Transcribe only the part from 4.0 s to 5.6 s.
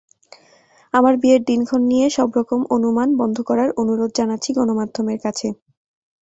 জানাচ্ছি গণমাধ্যমের কাছে।